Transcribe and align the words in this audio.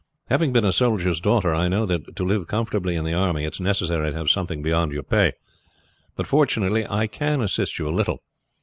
Having 0.31 0.51
been 0.51 0.65
a 0.65 0.71
soldier's 0.71 1.21
daughter, 1.21 1.53
I 1.53 1.67
know 1.67 1.85
that 1.85 2.15
to 2.15 2.23
live 2.25 2.47
comfortably 2.47 2.95
in 2.95 3.05
the 3.05 3.13
army 3.13 3.45
it 3.45 3.53
is 3.53 3.59
necessary 3.59 4.09
to 4.09 4.17
have 4.17 4.31
something 4.31 4.63
beyond 4.63 4.91
your 4.91 5.03
pay; 5.03 5.33
but 6.15 6.25
fortunately 6.25 6.87
I 6.89 7.05
can 7.05 7.39
assist 7.39 7.77
you 7.77 7.87
a 7.87 7.93
little. 7.95 8.23